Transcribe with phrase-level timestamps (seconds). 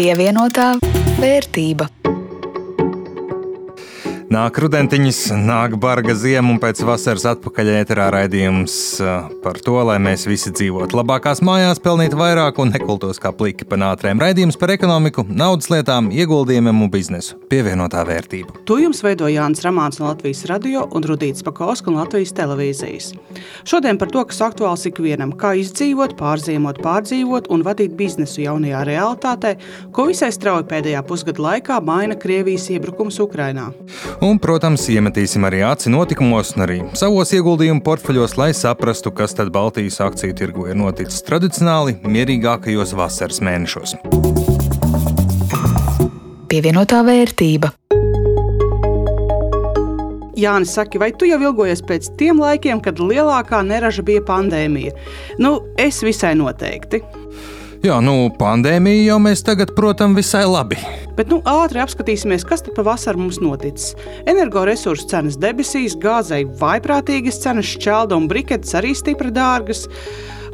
[0.00, 0.78] Pievienotā
[1.20, 1.99] vērtība.
[4.30, 8.74] Nāk rudentiņas, nāk barga ziema, un pēc vasaras atpakaļ ēterā raidījums
[9.42, 13.74] par to, lai mēs visi dzīvotu labākās mājās, pelnītu vairāk un nekultos kā pliki pa
[13.82, 14.22] nātrēm.
[14.22, 17.40] Raidījums par ekonomiku, naudas lietām, ieguldījumiem un biznesu.
[17.50, 18.54] Pievienotā vērtība.
[18.70, 23.10] To jums veido Jānis Ramāns no Latvijas radio un Rudīts Pakausks no Latvijas televīzijas.
[23.66, 29.56] Šodien par to, kas aktuāls ikvienam, kā izdzīvot, pārzīmot, pārdzīvot un vadīt biznesu jaunajā realitātē,
[29.90, 33.72] ko visai strauji pēdējā pusgada laikā maina Krievijas iebrukums Ukrainā.
[34.20, 39.48] Un, protams, iemetīsim arī aci notikumos un arī savos ieguldījumu portfeļos, lai saprastu, kas tad
[39.54, 43.96] Baltijas akciju tirgu ir noticis tradicionāli mierīgākajos vasaras mēnešos.
[46.52, 47.72] Pievienotā vērtība.
[50.40, 54.92] Jānis, saki, vai tu jau ilgojies pēc tiem laikiem, kad lielākā neraža bija pandēmija?
[55.40, 57.00] Nu, es visai noteikti.
[57.80, 60.76] Jā, nu, pandēmija jau mēs tagad, protams, visai labi.
[61.16, 63.94] Bet nu, ātri apskatīsimies, kas tad pavasarī mums noticis.
[64.28, 69.86] Energoresursu cenas debesīs, gāzei vaiprātīgas cenas, šķelda un briketes arī stipri dārgas.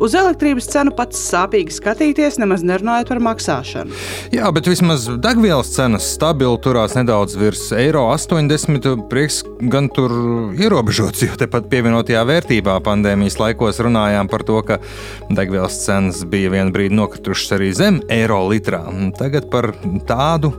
[0.02, 3.96] Uz elektrības cenu pats sāpīgi skatīties, nemaz nerunājot par maksāšanu.
[4.34, 9.06] Jā, bet vismaz degvielas cenas stabili turās nedaudz virs eiro 80.
[9.10, 9.40] Prieks
[9.72, 10.12] gan tur
[10.56, 14.78] ierobežots, jo tepat pievienotajā vērtībā pandēmijas laikos runājām par to, ka
[15.30, 18.82] degvielas cenas bija vienu brīdi nokritušas arī zem eiro litrā.
[19.16, 19.72] Tagad par
[20.08, 20.52] tādu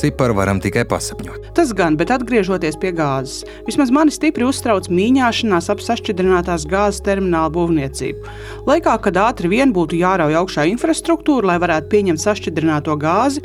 [0.00, 1.50] ciparu varam tikai pasapņot.
[1.58, 7.54] Tas gan, bet atgriežoties pie gāzes, vismaz mani stipri uztrauc mīņāšanās ap sašķidrinātās gāzes terminālu
[7.58, 8.34] būvniecību.
[8.68, 13.40] Lai laikā, kad ātri vien būtu jārauj augšā infrastruktūra, lai varētu pieņemt sašķidrināto gāzi,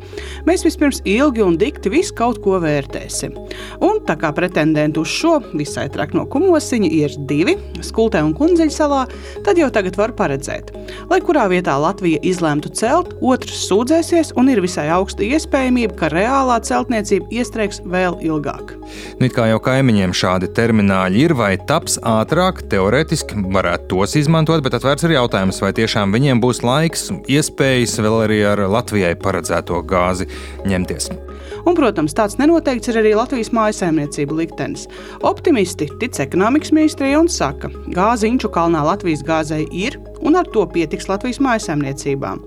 [0.45, 3.37] mēs vispirms ilgi un dikti visu kaut ko vērtēsim.
[3.79, 7.55] Un tā kā pretendenti uz šo visai trakno kumosiņu ir divi-
[7.89, 9.03] Skultē un Kundziļa salā,
[9.45, 10.73] tad jau tagad var paredzēt.
[11.09, 16.59] Lai kurā vietā Latvija izlemtu celt, otrs sūdzēsies un ir visai augsta iespējamība, ka reālā
[16.61, 18.75] celtniecība iestrēgs vēl ilgāk.
[19.19, 24.73] Nu, kā jau kaimiņiem šādi termināļi ir vai taps ātrāk, teorētiski varētu tos izmantot, bet
[24.73, 30.29] atvērts ir jautājums, vai tiešām viņiem būs laiks, iespējas vēl arī ar Latvijai paredzēto gāzi
[30.65, 31.28] ņemties.
[31.69, 34.87] Un, protams, tāds nenoteikts ir arī Latvijas mājsaimniecību liktenis.
[35.29, 40.49] Optimisti tic ekonomikas ministrijai un saka, ka gāzi Inču kalnā Latvijas gāzei ir un ar
[40.49, 42.41] to pietiks Latvijas mājsaimniecībām.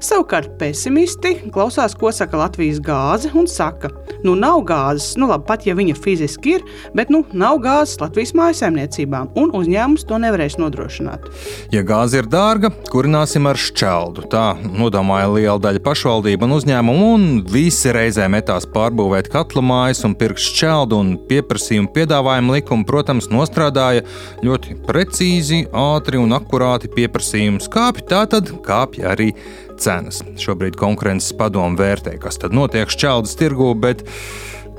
[0.00, 3.90] Savukārt pesimisti klausās, ko saka Latvijas gāze un saka,
[4.24, 6.64] nu nav gāzes, nu labi, pat ja viņa fiziski ir,
[6.96, 11.28] bet nu nav gāzes Latvijas mājsaimniecībām un uzņēmums to nevarēs nodrošināt.
[11.74, 14.24] Ja gāze ir dārga, kurināsim ar šķeldu.
[14.32, 20.16] Tā nodomāja liela daļa pašvaldību un uzņēmumu, un visi reizē metās pārbūvēt katlu mājas un
[20.16, 24.08] pirkt šķeldu un pieprasījumu piedāvājumu likumu, protams, nostrādāja
[24.40, 29.34] ļoti precīzi, ātri un akurāti pieprasījumu skāpj, tā tad kāpj arī
[29.80, 30.22] cenas.
[30.40, 34.04] Šobrīd konkurences padomu vērtē, kas tad notiek šķeldas tirgū, bet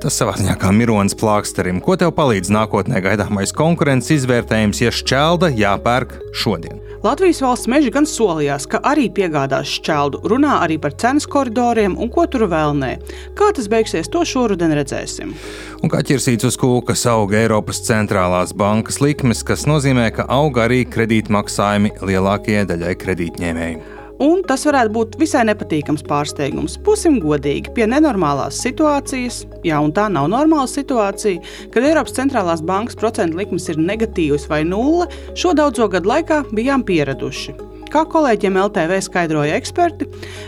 [0.01, 1.81] tas savā ziņā kā mironis plāksterim.
[1.83, 6.81] Ko tev palīdz nākotnē gaidāmais konkurences izvērtējums, ja šķelda jāpērk šodien?
[7.01, 12.11] Latvijas valsts meži gan solījās, ka arī piegādās šķeldu, runā arī par cenas koridoriem un
[12.13, 12.91] ko tur vēl nē.
[13.37, 15.33] Kā tas beigsies, to šoruden redzēsim.
[15.81, 20.83] Un kā ķirsīts uz kūkas auga Eiropas centrālās bankas likmes, kas nozīmē, ka auga arī
[20.93, 24.00] kredītmaksājumi lielākajai daļai kredītņēmēju.
[24.21, 26.75] Un tas varētu būt visai nepatīkams pārsteigums.
[26.85, 29.39] Būsim godīgi, pie nenormālās situācijas,
[29.79, 31.41] un tā nav normāla situācija,
[31.73, 36.85] kad Eiropas centrālās bankas procentu likmes ir negatīvas vai nulle, šo daudzo gadu laikā bijām
[36.85, 37.57] pieraduši.
[37.91, 40.05] Kā kolēģiem LTV skaidroja eksperti,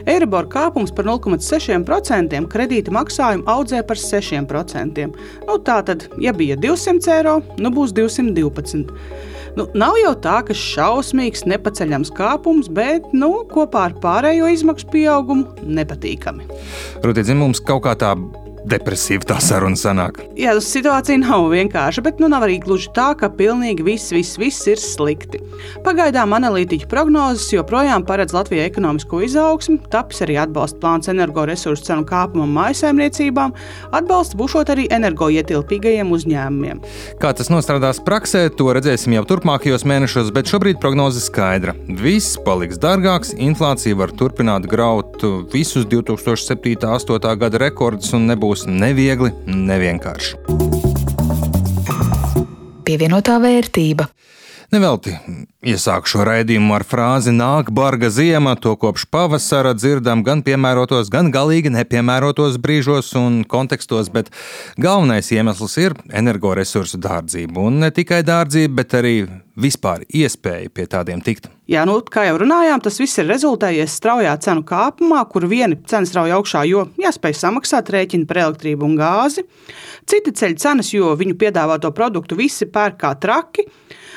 [0.07, 5.09] Eiribor kāpums par 0,6% kredīta maksājumu audzē par 6%.
[5.49, 8.85] Nu, tā tad, ja bija 200 eiro, nu būs 212.
[9.53, 15.67] Nu, nav jau tā, ka šausmīgs, nepaceļams kāpums, bet nu, kopā ar pārējo izmaksu pieaugumu
[15.77, 16.47] nepatīkami.
[17.05, 18.15] Rudīt, mums kaut kā tā
[18.69, 20.19] depresīva tā saruna sanāk.
[20.39, 24.37] Jā, tas situācija nav vienkārša, bet nu nav arī gluži tā, ka pilnīgi viss, viss,
[24.39, 25.41] viss ir slikti.
[25.85, 32.53] Pagaidām analītiķu prognozes joprojām paredz Latvijai ekonomisko izaugsmu, tapis arī atbalsta plāns energoresursu cenu kāpumam
[32.57, 33.55] mājsaimniecībām,
[33.93, 36.83] atbalsts būšot arī energoietilpīgajiem uzņēmumiem.
[37.21, 41.75] Kā tas nostrādās praksē, to redzēsim jau turpmākajos mēnešos, bet šobrīd prognoze skaidra.
[41.87, 45.21] Viss paliks dārgāks, inflācija var turpināt graut
[45.53, 46.63] visus 2007.
[46.63, 47.37] un 2008.
[47.37, 50.37] gada rekordus un nebūs būs neviegli, nevienkārši.
[52.85, 54.05] Pievienotā vērtība.
[54.73, 55.11] Nevelti
[55.63, 61.29] Iesāku šo raidījumu ar frāzi nāk barga ziema, to kopš pavasara dzirdam gan piemērotos, gan
[61.31, 64.31] galīgi nepiemērotos brīžos un kontekstos, bet
[64.81, 67.67] galvenais iemesls ir energoresursu dārdzība.
[67.69, 69.13] Un ne tikai dārdzība, bet arī
[69.53, 71.47] vispār iespēja pie tādiem tikt.
[71.69, 76.09] Jā, nu, kā jau runājām, tas viss ir rezultējies straujā cenu kāpumā, kur viena cena
[76.09, 79.45] strauji augšā, jo jāspēj samaksāt rēķinu par elektrību un gāzi.
[80.09, 83.69] Citi ceļ cenas, jo viņu piedāvāto produktu visi pērk kā traki.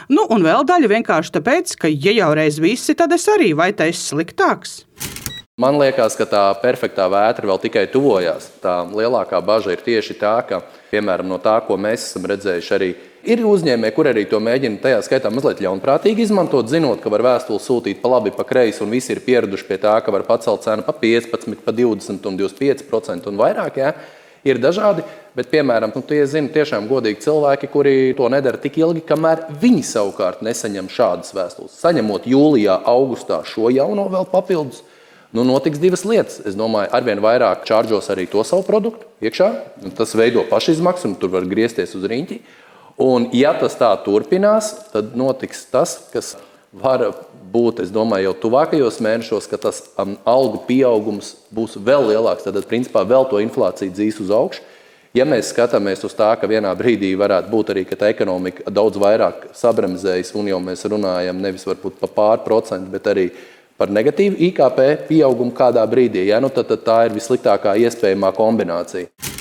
[0.07, 3.73] Nu, un vēl daļa vienkārši tāpēc, ka, ja jau reiz visi, tad es arī vai
[3.75, 4.85] te esmu sliktāks.
[5.59, 8.51] Man liekas, ka tā perfektā vētra vēl tikai tuvojās.
[8.63, 10.61] Tā lielākā bažas ir tieši tā, ka,
[10.93, 12.91] piemēram, no tā, ko mēs esam redzējuši, arī
[13.27, 17.65] ir uzņēmēji, kur arī to mēģina tajā skaitā mazliet ļaunprātīgi izmantot, zinot, ka var vēstuli
[17.65, 20.87] sūtīt pa labi, pa kreisi, un visi ir pieraduši pie tā, ka var pacelt cenu
[20.87, 23.83] pa 15, pa 20 un 25% un vairāk.
[23.83, 23.97] Jā
[24.47, 25.05] ir dažādi.
[25.37, 29.83] Bet, piemēram, nu, tie zina tiešām godīgi cilvēki, kuri to nedara tik ilgi, kamēr viņi
[29.85, 31.75] savukārt nesaņem šādas vēstules.
[31.83, 34.81] Saņemot jūlijā, augustā šo jauno vēl papildus,
[35.37, 36.39] nu, notiks divas lietas.
[36.49, 39.51] Es domāju, arvien vairāk čāržos arī to savu produktu iekšā.
[39.99, 42.41] Tas veido pašizmaksu, un tur var griezties uz riņķi.
[43.05, 46.33] Un, ja tas tā turpinās, tad notiks tas, kas
[46.83, 47.05] var
[47.53, 52.47] būt, es domāju, jau tuvākajos mēnešos, ka tas um, algu pieaugums būs vēl lielāks.
[52.47, 54.65] Tad, principā, vēl to inflāciju dzīs uz augšu.
[55.17, 59.01] Ja mēs skatāmies uz tā, ka vienā brīdī varētu būt arī, ka tā ekonomika daudz
[59.01, 63.31] vairāk sabremzējas, un jau mēs runājam nevis varbūt par pār procentu, bet arī
[63.81, 69.36] par negatīvu IKP pieaugumu kādā brīdī, ja, nu, tad, tad tā ir vissliktākā iespējamā kombinācija.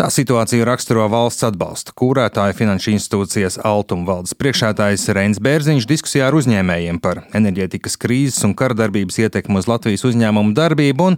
[0.00, 6.38] Tā situāciju raksturo valsts atbalsta kūrētāja finanšu institūcijas Altuma valdes priekšētājs Reins Bērziņš diskusijā ar
[6.38, 11.12] uzņēmējiem par enerģētikas krīzes un karadarbības ietekmi uz Latvijas uzņēmumu darbību,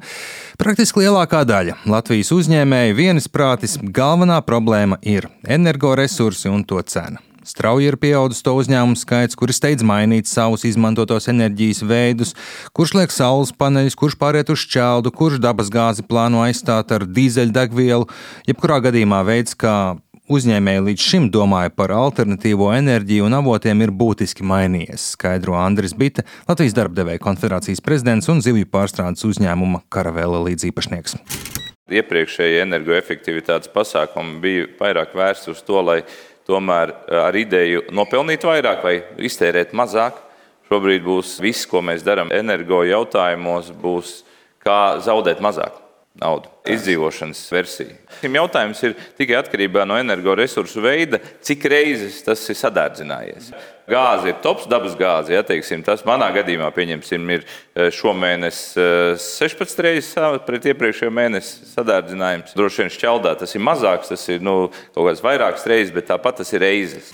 [0.58, 7.23] praktiski lielākā daļa Latvijas uzņēmēju vienisprātis galvenā problēma ir energoresursi un to cena.
[7.43, 12.37] Strauji ir pieaudzis to uzņēmumu skaits, kuri steidz mainīt savus izmantotos enerģijas veidus,
[12.77, 18.06] kurš liek saules paneļus, kurš pāriet uz šķeldu, kurš dabas gāzi plāno aizstāt ar dīzeļdegvielu.
[18.47, 19.97] Jebkurā gadījumā veids, kā
[20.31, 26.23] uzņēmēji līdz šim domāja par alternatīvo enerģiju un avotiem, ir būtiski mainījies, skaidro Andris Bita,
[26.49, 31.19] Latvijas darbdevēja konfederācijas prezidents un zivju pārstrādes uzņēmuma Karavēla līdziepašnieks.
[31.93, 35.99] Iepriekšējie energoefektivitātes pasākumi bija vairāk vērsti uz to, lai
[36.49, 40.19] tomēr eh, ar ideju nopelnīt vairāk vai iztērēt mazāk.
[40.71, 44.23] Šobrīd būs viss, ko mēs darām energo jautājumos, būs
[44.65, 45.81] kā zaudēt mazāk
[46.20, 46.50] naudu.
[46.69, 47.94] Izdzīvošanas versija.
[48.20, 53.50] Šim jautājums ir tikai atkarībā no energoresursu veida, cik reizes tas ir sadārdzinājies.
[53.91, 55.32] Gāze ir tops dabas gāze.
[55.35, 56.70] Ja, teiksim, tas manā gadījumā
[57.35, 58.61] ir eh, šomēnes
[59.19, 60.14] 16 eh, reizes
[60.47, 62.55] pret iepriekšējo mēnesi sadārdzinājums.
[62.56, 66.44] Droši vien šķeldā tas ir mazāks, tas ir nu, kaut kāds vairākas reizes, bet tāpat
[66.44, 67.11] tas ir reizes.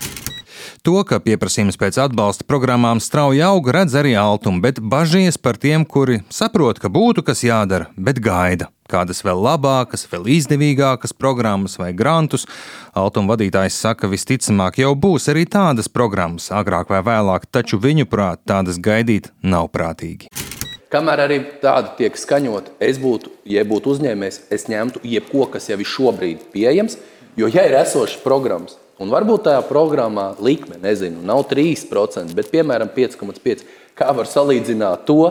[0.89, 5.83] To, ka pieprasījums pēc atbalsta programmām strauji aug, redz arī Altuma, bet bažījies par tiem,
[5.85, 8.71] kuri saprot, ka būtu kas jādara, bet gaida.
[8.89, 12.49] Kādas vēl labākas, vēl izdevīgākas programmas vai grantus.
[12.97, 18.47] Altuma vadītājs saka, visticamāk jau būs arī tādas programmas, agrāk vai vēlāk, taču viņu prāt
[18.49, 20.33] tādas gaidīt nav prātīgi.
[20.89, 25.77] Kamēr arī tāda tiek skaņota, es būtu, ja būtu uzņēmējs, es ņemtu jebko, kas jau
[25.77, 26.97] ir šobrīd pieejams,
[27.37, 32.91] jo ja ir esošas programmas, Un varbūt tajā programmā likme, nezinu, nav 3%, bet piemēram
[32.97, 33.63] 5,5%.
[33.99, 35.23] Kā var salīdzināt to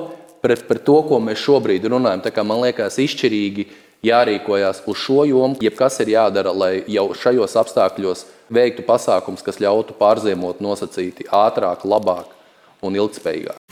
[0.44, 2.24] pret, pret to, ko mēs šobrīd runājam?
[2.24, 3.68] Tā kā man liekas, izšķirīgi
[4.08, 9.98] jārīkojas uz šo jomu, jebkas ir jādara, lai jau šajos apstākļos veiktu pasākums, kas ļautu
[10.00, 12.32] pārziemot nosacīti ātrāk, labāk
[12.88, 13.67] un ilgspējīgāk.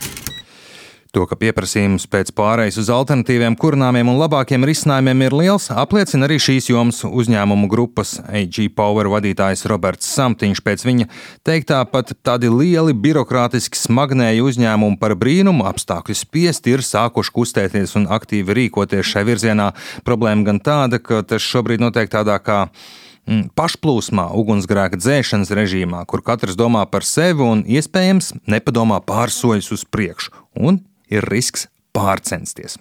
[1.15, 6.35] To, ka pieprasījums pēc pārejas uz alternatīviem kurināmiem un labākiem risinājumiem ir liels, apliecina arī
[6.43, 10.59] šīs jomas uzņēmumu grupas AG Power vadītājs Roberts Samtiņš.
[10.65, 11.05] Pēc viņa
[11.47, 18.09] teiktā pat tādi lieli birokrātiski smagnēji uzņēmumi par brīnumu apstākļu spiest ir sākuši kustēties un
[18.11, 19.69] aktīvi rīkoties šai virzienā.
[20.03, 26.25] Problēma gan tāda, ka tas šobrīd notiek tādā kā mm, pašplūsmā, ugunsgrēka dzēšanas režīmā, kur
[26.27, 30.35] katrs domā par sevi un iespējams nepadomā pārsoļus uz priekšu.
[30.59, 32.79] Un ir risks pārcensties.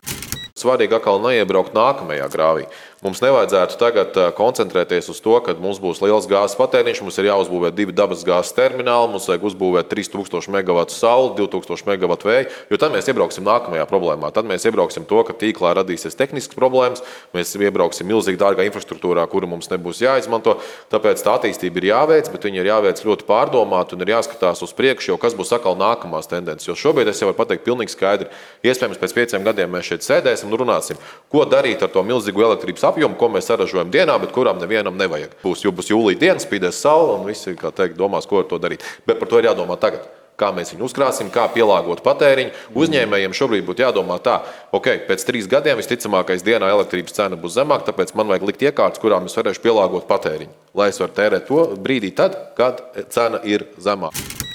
[0.55, 2.69] Svarīgi atkal neiebraukt nākamajā grāvī.
[3.05, 7.69] Mums nevajadzētu tagad koncentrēties uz to, ka mums būs liels gāzes patēriņš, mums ir jāuzbūvē
[7.77, 12.95] divi dabas gāzes termināli, mums vajag uzbūvēt 3000 MW sauli, 2000 MW vēja, jo tad
[12.95, 14.31] mēs iebrauksim nākamajā problēmā.
[14.33, 17.05] Tad mēs iebrauksim to, ka tīklā radīsies tehniskas problēmas,
[17.37, 20.57] mēs iebrauksim milzīgi dārgā infrastruktūrā, kuru mums nebūs jāizmanto.
[20.89, 24.73] Tāpēc tā attīstība ir jāveic, bet viņa ir jāveic ļoti pārdomāti un ir jāskatās uz
[24.81, 26.71] priekšu, jo kas būs atkal nākamās tendences.
[26.73, 28.33] Jo šobrīd es jau varu pateikt pilnīgi skaidri,
[28.65, 32.87] iespējams pēc pieciem gadiem mēs šeit sēdēsim un runāsim, ko darīt ar to milzīgo elektrības
[32.89, 35.37] apjomu apjomu, ko mēs saražojam dienā, bet kuram nevienam nevajag.
[35.43, 38.87] Būs, būs jūlija diena, spīdēs saule, un visi teikt, domās, ko ar to darīt.
[39.05, 40.07] Bet par to ir jādomā tagad.
[40.41, 42.55] kā mēs viņu uzkrāsim, kā pielāgot patēriņu.
[42.75, 44.41] Uzņēmējiem šobrīd būtu jādomā tā,
[44.75, 49.03] ok, pēc trīs gadiem visticamākais dienā elektrības cena būs zemāka, tāpēc man vajag likt iekārtas,
[49.03, 52.83] kurām es varēšu pielāgot patēriņu, lai es varu tērēt to brīdī, tad, kad
[53.15, 54.54] cena ir zemāka.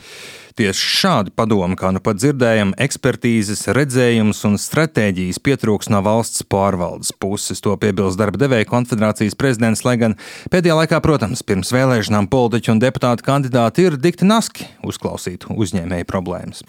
[0.60, 7.14] Tieši šādi padomi, kā nu pat dzirdējam, ekspertīzes, redzējums un stratēģijas pietrūks no valsts pārvaldes
[7.16, 7.64] puses.
[7.64, 10.18] To piebilst darba devēja konfederācijas prezidents, lai gan
[10.52, 16.68] pēdējā laikā, protams, pirms vēlēšanām politiķi un deputāti kandidāti ir dikti naski uzklausīt uzņēmēju problēmas.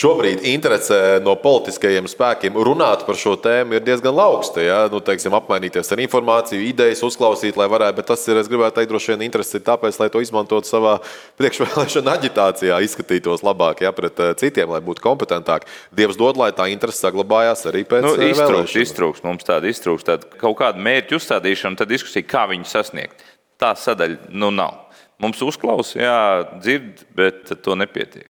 [0.00, 4.62] Šobrīd interese no politiskajiem spēkiem runāt par šo tēmu ir diezgan augsta.
[4.64, 4.78] Ja?
[4.88, 8.88] Nu, teiksim, apmainīties ar informāciju, idejas, uzklausīt, lai varētu, bet tas ir, es gribētu teikt,
[8.94, 10.94] droši vien interesi tāpēc, lai to izmantotu savā
[11.40, 15.68] priekšvēlēšana aģitācijā, izskatītos labāk ja, pret eh, citiem, lai būtu kompetentāki.
[16.00, 20.08] Dievs dod, lai tā interese saglabājās arī pēc nu, eh, iztrūks, iztrūks, mums tāda iztrūks,
[20.08, 23.20] tāda kaut kāda mērķa uzstādīšana, tad diskusija, kā viņu sasniegt.
[23.60, 24.86] Tā sadaļa nu nav.
[25.20, 26.20] Mums uzklausa, jā,
[26.56, 28.30] dzird, bet to nepietiek.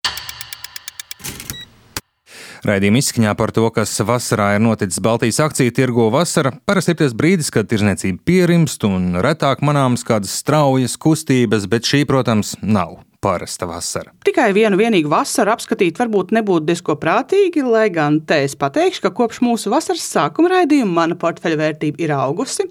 [2.67, 7.15] Raidījuma izskaņā par to, kas vasarā ir noticis Baltijas akciju tirgo vasara, parasti ir tas
[7.15, 13.67] brīdis, kad tirzniecība pierimst un retāk manāmas kādas straujas kustības, bet šī, protams, nav parasta
[13.67, 14.13] vasara.
[14.23, 19.11] Tikai vienu vienīgu vasaru apskatīt varbūt nebūtu diezko prātīgi, lai gan te es pateikšu, ka
[19.15, 22.69] kopš mūsu vasaras sākuma raidījuma mana portfeļa vērtība ir augusi.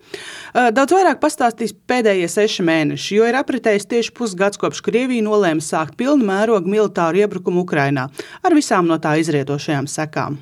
[0.55, 5.99] Daudz vairāk pastāstīs pēdējie seši mēneši, jo ir apritējis tieši pusgads kopš Krievija nolēma sākt
[6.01, 8.09] pilnu mērogu militāru iebrukumu Ukrainā
[8.43, 10.41] ar visām no tā izrietošajām sekām.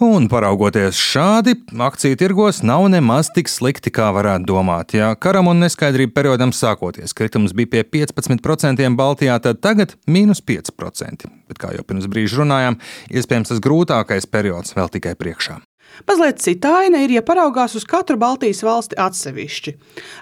[0.00, 1.52] Un paraugoties šādi,
[1.84, 4.94] akciju tirgos nav nemaz tik slikti, kā varētu domāt.
[4.96, 11.28] Ja karam un neskaidrību periodam sākoties kritums bija pie 15% Baltijā, tad tagad- mīnus 5%.
[11.48, 12.78] Bet, kā jau pirms brīža runājām,
[13.12, 15.60] iespējams tas grūtākais periods vēl tikai priekšā.
[16.08, 19.74] Mazliet cita aina ir, ja paraugās uz katru Baltijas valsti atsevišķi.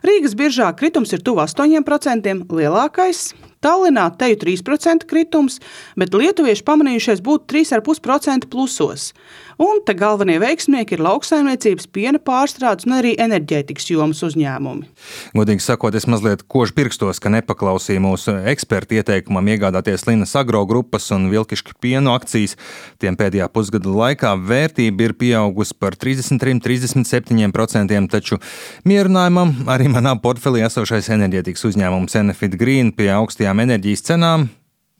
[0.02, 3.32] Rīgas biržā kritums ir tuvu 8%, lielākais
[3.64, 5.58] Tallinā teju 3% kritums,
[5.98, 9.12] bet lietuvieši pamanījušies būt 3,5% plusos.
[9.58, 14.86] Un te galvenie veiksmieki ir lauksaimniecības, piena pārstrādes un arī enerģētikas jomas uzņēmumi.
[15.34, 21.10] Godīgi sakot, es mazliet košu pirkstos, ka nepaklausīju mūsu ekspertu ieteikumam iegādāties Linas agro grupas
[21.16, 22.54] un vilkišķu pienu akcijas.
[23.02, 28.38] Tiem pēdējā pusgada laikā vērtība ir pieaugusi par 33-37%, taču
[28.86, 33.10] mierinājumam arī manā portfelī esošais enerģētikas uzņēmums Enefit Green pie
[33.48, 34.48] augstajām enerģijas cenām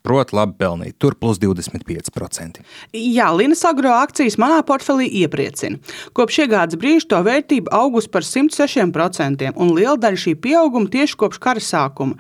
[0.07, 0.95] prot labi pelnīt.
[0.97, 2.63] Tur plus 25%.
[2.97, 5.77] Jā, Linas agro akcijas manā portfelī iepriecina.
[6.17, 11.43] Kopš iegādes brīža to vērtība augusi par 106%, un liela daļa šī pieauguma tieši kopš
[11.43, 12.17] kara sākuma.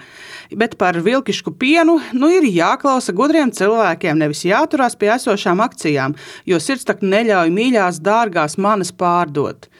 [0.52, 6.60] Bet par vilkišku pienu nu, ir jāklausa gudriem cilvēkiem, nevis jāturās pie esošām akcijām, jo
[6.60, 9.70] sirds tak neļauj mīļās, dārgās manas pārdot.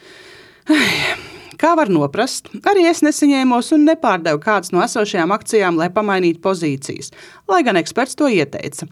[0.69, 1.28] Ai.
[1.59, 7.11] Kā var noprast, arī es nesaņēmos un nepārdevu kādas no esošajām akcijām, lai pamainītu pozīcijas,
[7.51, 8.85] lai gan eksperts to ieteica.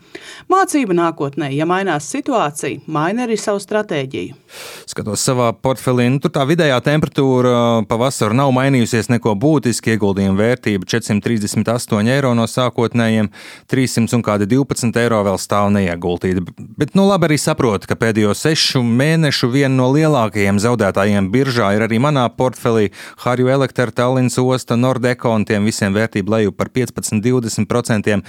[0.52, 4.36] Mācība nākotnē, ja mainās situācija, maina arī savu stratēģiju.
[4.84, 7.54] Skatos savā portfelī, nu, tur tā vidējā temperatūra
[7.88, 9.96] pavasarī nav mainījusies neko būtiski.
[9.96, 13.32] Ieguldījuma vērtība 438 eiro no sākotnējiem,
[13.72, 16.44] 300 un kādi 12 eiro vēl stāv neieguldīti.
[16.76, 21.88] Bet, nu, labi arī saprotu, ka pēdējo sešu mēnešu viena no lielākajiem zaudētājiem biržā ir
[21.88, 26.70] arī manā portfelī portfelī Harju Elektra, Tallinas osta, Nordeko un tiem visiem vērtību leju par
[26.70, 28.22] 15-20%.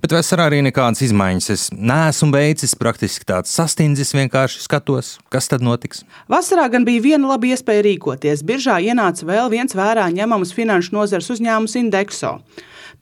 [0.00, 5.62] Bet vasarā arī nekādas izmaiņas es neesmu veicis, praktiski tāds sastindzis, vienkārši skatos, kas tad
[5.62, 6.04] notiks.
[6.28, 8.44] Vasarā gan bija viena laba iespēja rīkoties.
[8.44, 12.38] Biržā ienāca vēl viens vērā ņemams finanšu nozares uzņēmums Indexo.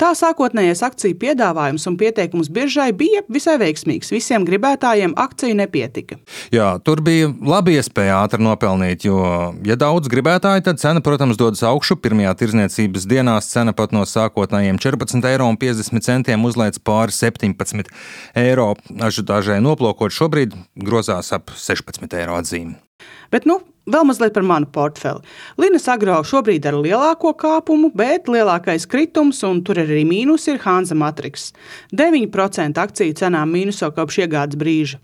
[0.00, 4.12] Tā sākotnējais akciju piedāvājums un pieteikums biržai bija visai veiksmīgs.
[4.14, 6.18] Visiem gribētājiem akciju nepietika.
[6.54, 9.20] Jā, tur bija labi iespēja ātri nopelnīt, jo,
[9.66, 11.98] ja daudz gribētāju, tad cena, protams, dodas augšu.
[12.02, 15.50] Pirmajā tirzniecības dienās cena pat no sākotnējiem 14,50 eiro
[16.52, 17.92] uzlēc pāri 17
[18.42, 18.72] eiro.
[19.02, 22.76] Ažutāžai noplokot šobrīd grozās ap 16 eiro atzīmi.
[23.32, 25.24] Bet, nu, Vēl mazliet par manu portfeli.
[25.58, 30.94] Linas agro šobrīd ar lielāko kāpumu, bet lielākais kritums, un tur arī mīnus, ir Hanza
[30.94, 31.48] Matrix.
[31.90, 35.00] 9% akciju cenām mīnuso kopš iegādes brīža.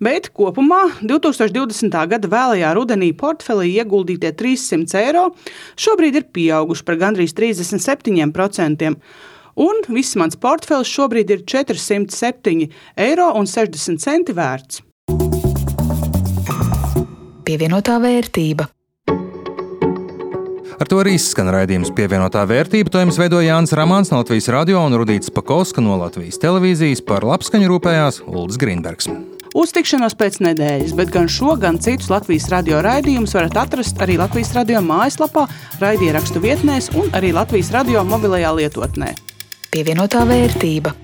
[0.00, 1.92] Bet kopumā 2020.
[2.14, 5.26] gada vēlajā rudenī portfelī ieguldītie 300 eiro
[5.76, 8.96] šobrīd ir pieauguši par gandrīz 37%.
[9.60, 12.72] Un viss mans portfels šobrīd ir 407,60
[13.04, 13.28] eiro
[14.40, 14.84] vērts
[17.44, 18.68] pievienotā vērtība.
[20.74, 22.90] Ar to arī izskan raidījums pievienotā vērtība.
[22.90, 27.26] To jums veidoja Jānis Rāmāns no Latvijas radio un Rudīts Pakauska no Latvijas televīzijas par
[27.26, 29.10] labskaņu rūpējās Ulris Grīnbergs.
[29.54, 34.18] Uz tikšanos pēc nedēļas, bet gan šo, gan citus Latvijas radio raidījumus varat atrast arī
[34.18, 35.46] Latvijas radio mājaslapā,
[35.84, 39.14] raidierakstu vietnēs un arī Latvijas radio mobilajā lietotnē.
[39.70, 41.03] Pievienotā vērtība.